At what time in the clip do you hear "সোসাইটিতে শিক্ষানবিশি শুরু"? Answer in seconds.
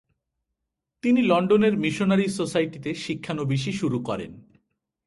2.27-3.99